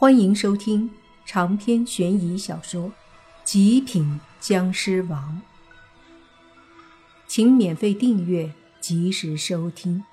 [0.00, 0.88] 欢迎收听
[1.26, 2.90] 长篇悬疑小说
[3.42, 5.42] 《极品僵尸王》，
[7.26, 10.04] 请免费订阅，及时收听。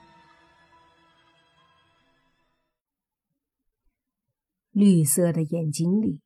[4.71, 6.20] 绿色的眼睛里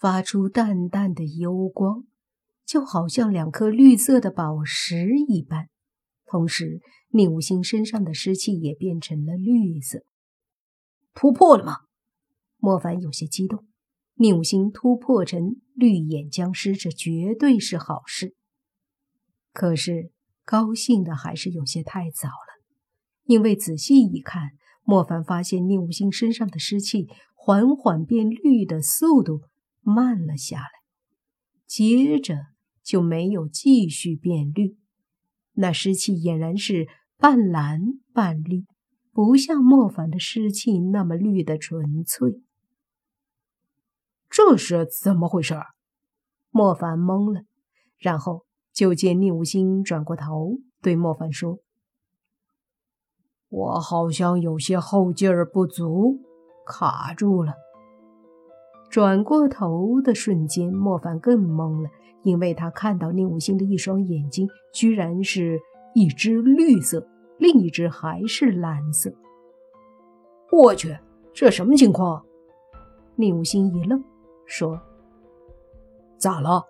[0.00, 2.06] 发出淡淡的幽光，
[2.64, 5.68] 就好像两颗绿色的宝石一般。
[6.24, 6.80] 同时，
[7.10, 10.06] 宁武星身上的湿气也变成了绿色。
[11.12, 11.80] 突破了吗？
[12.64, 13.66] 莫凡有些激动，
[14.14, 18.34] 宁武星突破成绿眼僵尸，这绝对是好事。
[19.52, 20.10] 可是
[20.46, 22.64] 高兴的还是有些太早了，
[23.24, 29.42] 因为仔细一看，莫凡发现宁武星身上的湿气缓缓变绿的速度
[29.82, 30.70] 慢了下来，
[31.66, 32.46] 接着
[32.82, 34.78] 就没有继续变绿，
[35.52, 37.82] 那湿气俨然是半蓝
[38.14, 38.64] 半绿，
[39.12, 42.40] 不像莫凡的湿气那么绿的纯粹。
[44.36, 45.54] 这是怎么回事？
[46.50, 47.42] 莫凡懵了，
[47.96, 51.60] 然后就见宁无心转过头对莫凡说
[53.48, 56.18] ：“我好像有些后劲儿不足，
[56.66, 57.52] 卡住了。”
[58.90, 61.88] 转过头的瞬间，莫凡更懵了，
[62.24, 65.60] 因为他看到宁无心的一双眼睛居然是
[65.94, 67.06] 一只绿色，
[67.38, 69.14] 另一只还是蓝色。
[70.50, 70.98] 我去，
[71.32, 72.26] 这什么情况？
[73.14, 74.02] 宁无心一愣。
[74.46, 74.80] 说
[76.16, 76.64] ：“咋了？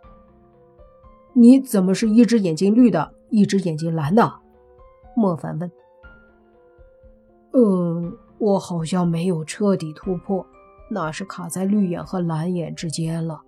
[1.33, 4.41] 你怎么是一只眼睛绿的，一只眼睛蓝的？”
[5.17, 5.71] 莫凡问。
[7.53, 10.45] “嗯，我好像没有彻底突破，
[10.91, 13.43] 那是卡在绿眼和蓝眼之间了。”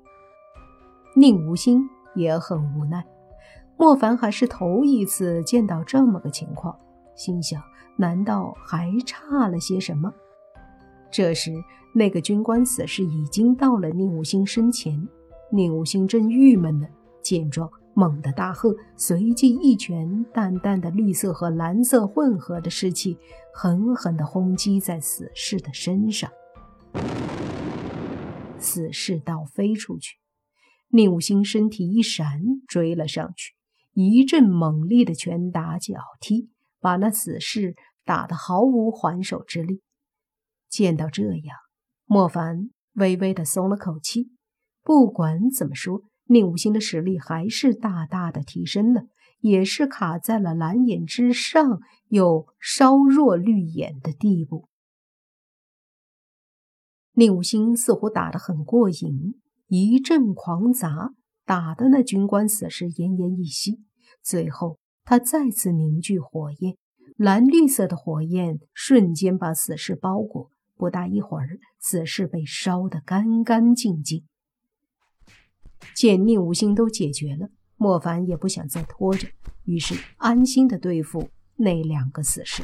[1.16, 3.04] 宁无心也很无奈。
[3.78, 6.78] 莫凡还是头一次见到这么个情况，
[7.14, 7.62] 心想：
[7.96, 10.12] 难道还差了些什么？
[11.16, 11.50] 这时。
[11.94, 15.08] 那个军官死士已经到了宁武星身前，
[15.50, 16.86] 宁武星正郁闷呢，
[17.22, 23.16] 见状猛地大喝，随即一拳，淡淡的绿色和蓝色混合的湿气
[23.54, 26.30] 狠狠地轰击在死士的身上，
[28.58, 30.16] 死士倒飞出去，
[30.90, 33.54] 宁武星身体一闪，追了上去，
[33.94, 37.74] 一阵猛烈的拳打脚踢，把那死士
[38.04, 39.80] 打得毫无还手之力。
[40.76, 41.56] 见到这样。
[42.04, 44.30] 莫凡微微的松了口气。
[44.82, 49.06] 不管怎么说，宁武星的实力还是大大的提升了，
[49.40, 54.68] 也是卡在了蓝眼之上，又稍弱绿眼的地步。
[57.14, 61.14] 宁武星似乎打得很过瘾，一阵狂砸，
[61.46, 63.80] 打的那军官死士奄奄一息。
[64.22, 66.76] 最后，他再次凝聚火焰，
[67.16, 70.50] 蓝绿色的火焰瞬间把死士包裹。
[70.76, 74.24] 不大一会儿，死士被烧得干干净净。
[75.94, 79.28] 见宁无心都解决了，莫凡也不想再拖着，
[79.64, 82.62] 于是安心的对付那两个死士。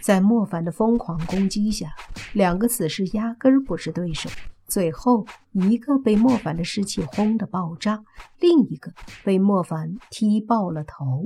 [0.00, 1.94] 在莫凡的疯狂攻击下，
[2.32, 4.30] 两个死士压根儿不是对手。
[4.66, 8.04] 最后一个被莫凡的尸气轰得爆炸，
[8.40, 8.92] 另一个
[9.24, 11.24] 被莫凡踢爆了头。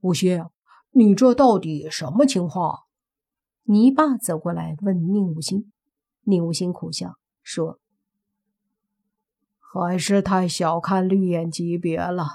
[0.00, 0.44] 无心，
[0.92, 2.85] 你这到底什么情况？
[3.68, 5.72] 泥巴走过来问宁无心，
[6.22, 7.80] 宁无心苦笑说
[9.58, 12.26] ：“还是太小看绿眼级别了，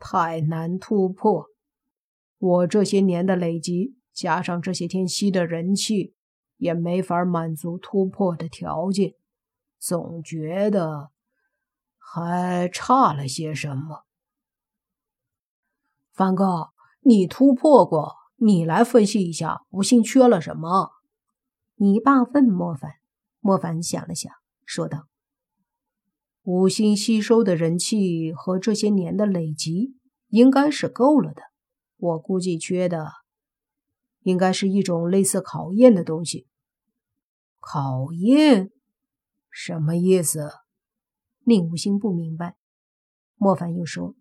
[0.00, 1.46] 太难突破。
[2.38, 6.14] 我这些年的累积，加上这些天吸的人气，
[6.56, 9.14] 也没法满足突破的条件，
[9.78, 11.10] 总觉得
[11.96, 14.06] 还差了些什么。”
[16.12, 16.70] 凡哥，
[17.02, 18.16] 你突破过？
[18.42, 20.92] 你来分析一下，吴心缺了什么？
[21.74, 22.92] 你爸问莫凡。
[23.38, 24.32] 莫凡想了想，
[24.64, 25.08] 说道
[26.42, 29.94] ：“吴心吸收的人气和这些年的累积，
[30.28, 31.42] 应该是够了的。
[31.98, 33.10] 我估计缺的，
[34.20, 36.46] 应该是一种类似考验的东西。
[37.58, 38.70] 考验？
[39.50, 40.50] 什么意思？”
[41.44, 42.56] 令无心不明白。
[43.36, 44.14] 莫凡又说：“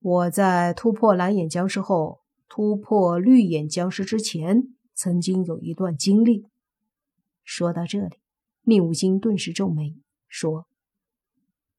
[0.00, 6.46] 我在突破蓝眼僵尸后。”突破绿眼僵尸之前，曾经有一段经历。
[7.42, 8.16] 说到这里，
[8.62, 9.96] 宁武星顿时皱眉，
[10.28, 10.66] 说：“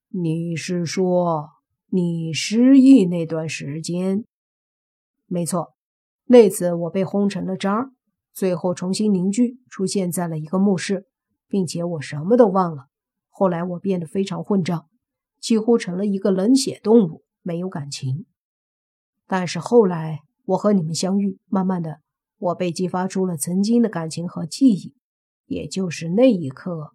[0.10, 1.50] 你是说
[1.88, 4.26] 你失忆那段时间？
[5.26, 5.74] 没错，
[6.26, 7.92] 那次我被轰成了渣，
[8.34, 11.08] 最后重新凝聚，出现在了一个墓室，
[11.48, 12.88] 并且我什么都忘了。
[13.30, 14.88] 后来我变得非常混账，
[15.40, 18.26] 几乎成了一个冷血动物，没有感情。
[19.26, 22.00] 但是后来……”我和你们相遇，慢慢的，
[22.38, 24.96] 我被激发出了曾经的感情和记忆，
[25.46, 26.94] 也就是那一刻，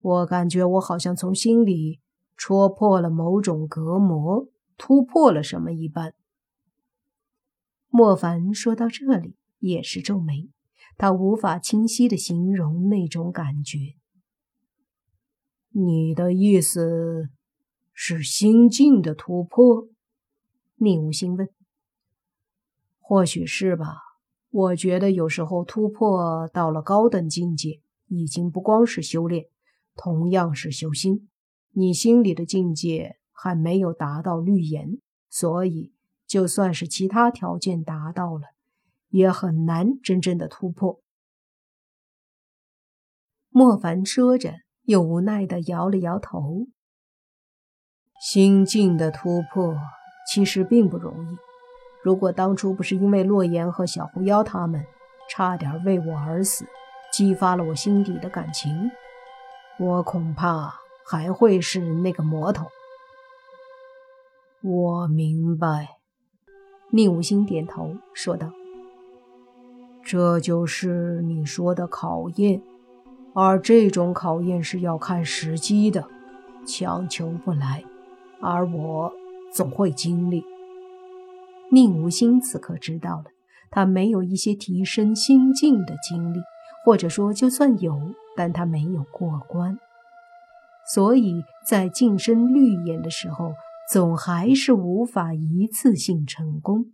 [0.00, 2.00] 我感觉我好像从心里
[2.36, 6.14] 戳破了某种隔膜，突破了什么一般。
[7.88, 10.50] 莫凡说到这里，也是皱眉，
[10.96, 13.94] 他无法清晰的形容那种感觉。
[15.70, 17.28] 你的意思
[17.92, 19.86] 是心境的突破？
[20.74, 21.48] 宁无心问。
[23.06, 23.98] 或许是吧。
[24.50, 29.46] 我觉得有时候突破到了高等境界，已经不光是修炼，
[29.94, 31.28] 同样是修心。
[31.72, 34.98] 你心里的境界还没有达到绿岩，
[35.28, 35.92] 所以
[36.26, 38.54] 就算是其他条件达到了，
[39.10, 41.02] 也很难真正的突破。
[43.50, 44.54] 莫凡说着，
[44.84, 46.68] 又无奈的摇了摇头。
[48.20, 49.76] 心境的突破
[50.32, 51.36] 其实并不容易。
[52.04, 54.84] 如果当初不是因为洛言和小狐妖他们
[55.30, 56.66] 差点为我而死，
[57.10, 58.90] 激发了我心底的感情，
[59.78, 60.74] 我恐怕
[61.06, 62.66] 还会是那个魔头。
[64.60, 65.88] 我明白，
[66.90, 68.50] 宁无心点头说道
[70.04, 72.60] ：“这就是你说的考验，
[73.34, 76.06] 而这种考验是要看时机的，
[76.66, 77.82] 强求不来，
[78.42, 79.10] 而我
[79.50, 80.44] 总会经历。”
[81.74, 83.24] 宁无心此刻知道了，
[83.70, 86.38] 他没有一些提升心境的经历，
[86.84, 87.98] 或者说就算有，
[88.36, 89.78] 但他没有过关，
[90.92, 93.52] 所以在晋升绿眼的时候，
[93.90, 96.86] 总还是无法一次性成功。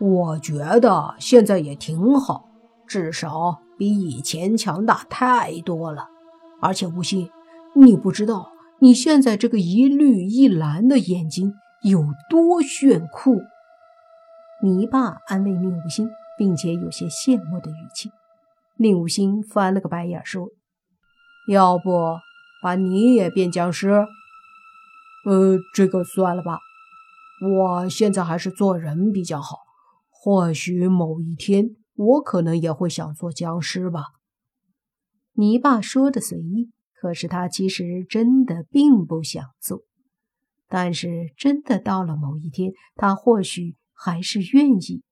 [0.00, 2.48] 我觉得现在也挺好，
[2.86, 6.08] 至少比以前强大太多了。
[6.62, 7.30] 而且无心，
[7.74, 8.50] 你不知道，
[8.80, 11.54] 你现在这个一绿一蓝的眼睛。
[11.82, 13.40] 有多炫酷？
[14.62, 18.10] 泥巴安慰宁无心，并且有些羡慕的语气。
[18.76, 20.48] 宁无心翻了个白眼，说
[21.48, 22.18] ：“要不
[22.62, 23.88] 把你也变僵尸？
[25.24, 26.58] 呃，这个算了吧。
[27.42, 29.56] 我现在还是做人比较好。
[30.10, 34.04] 或许某一天，我可能也会想做僵尸吧。”
[35.32, 39.80] 泥巴说的随意，可是他其实真的并不想做。
[40.72, 45.02] 但是，真的到了某一天，他或许还是愿意，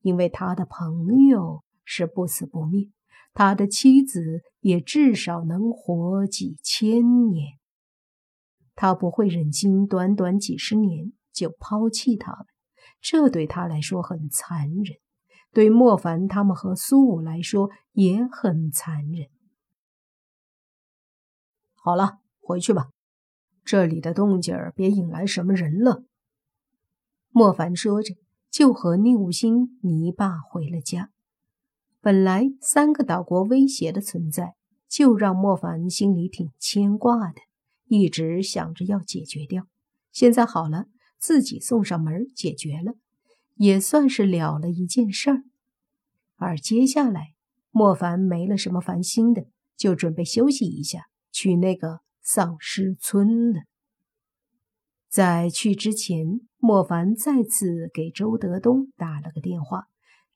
[0.00, 2.88] 因为他的朋友是不死不灭，
[3.34, 7.58] 他的妻子也至少能活几千年。
[8.74, 12.46] 他不会忍心短短几十年就抛弃他们，
[13.02, 14.96] 这对他来说很残忍，
[15.52, 19.28] 对莫凡他们和苏武来说也很残忍。
[21.74, 22.95] 好了，回去吧。
[23.66, 26.04] 这里的动静儿别引来什么人了。
[27.30, 28.14] 莫凡说着，
[28.48, 31.10] 就和宁武星、泥巴回了家。
[32.00, 34.54] 本来三个岛国威胁的存在，
[34.88, 37.40] 就让莫凡心里挺牵挂的，
[37.88, 39.66] 一直想着要解决掉。
[40.12, 40.86] 现在好了，
[41.18, 42.94] 自己送上门解决了，
[43.56, 45.42] 也算是了了一件事儿。
[46.36, 47.34] 而接下来，
[47.72, 49.46] 莫凡没了什么烦心的，
[49.76, 52.05] 就准备休息一下，去那个。
[52.26, 53.60] 丧尸村了。
[55.08, 59.84] 在去之前，莫凡再次给周德东打了个电话。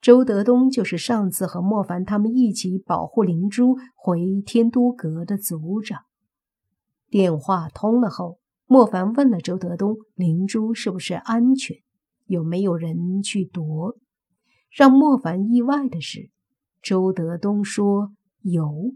[0.00, 6.02] 周德东就是上次和莫凡他们一起保护灵珠回天都阁的族长。
[7.10, 11.76] 电话通了后，莫凡问了周德东：“灵珠是不是安全？
[12.26, 13.98] 有没有人去夺？”
[14.70, 16.30] 让莫凡意外的是，
[16.80, 18.94] 周德东说有，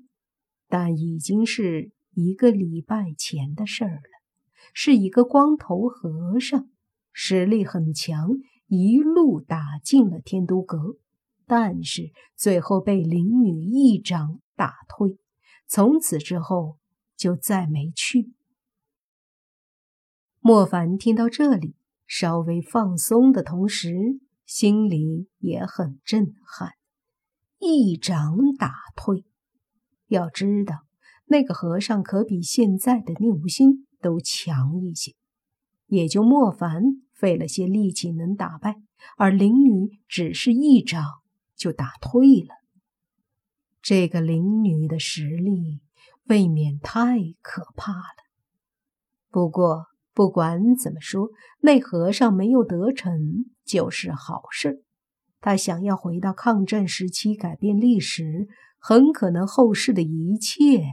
[0.68, 1.90] 但已经是。
[2.14, 4.02] 一个礼拜前的事儿了，
[4.72, 6.70] 是一个光头和尚，
[7.12, 8.30] 实力很强，
[8.66, 10.96] 一路打进了天都阁，
[11.46, 15.18] 但是最后被灵女一掌打退，
[15.66, 16.78] 从此之后
[17.16, 18.32] 就再没去。
[20.40, 21.74] 莫凡听到这里，
[22.06, 26.72] 稍微放松的同时，心里也很震撼，
[27.58, 29.24] 一掌打退，
[30.08, 30.83] 要知道。
[31.26, 35.12] 那个和尚可比现在的宁无心都强一些，
[35.86, 36.82] 也就莫凡
[37.14, 38.76] 费了些力气能打败，
[39.16, 41.02] 而灵女只是一掌
[41.56, 42.54] 就打退了。
[43.80, 45.80] 这个灵女的实力
[46.28, 48.24] 未免太可怕了。
[49.30, 53.12] 不过不管怎么说，那和尚没有得逞
[53.64, 54.84] 就是好事。
[55.40, 60.84] 他想要回到抗战时期改变历史，很可能后世的一切。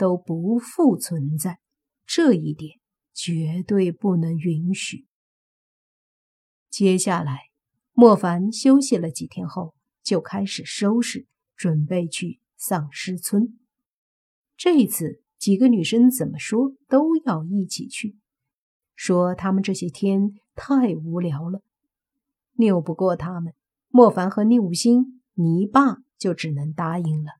[0.00, 1.58] 都不复存在，
[2.06, 2.80] 这一点
[3.12, 5.04] 绝对不能允许。
[6.70, 7.50] 接下来，
[7.92, 13.58] 莫凡休息了几天后，就开始收拾，准备去丧尸村。
[14.56, 18.16] 这次几个女生怎么说都要一起去，
[18.96, 21.60] 说他们这些天太无聊了，
[22.54, 23.52] 拗不过他们，
[23.88, 27.39] 莫凡和宁武星、泥巴就只能答应了。